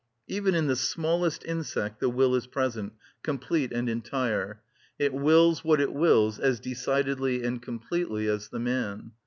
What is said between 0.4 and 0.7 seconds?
in